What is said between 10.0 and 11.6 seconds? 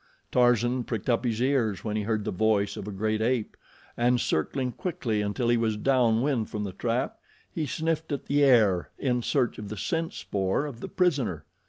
spoor of the prisoner.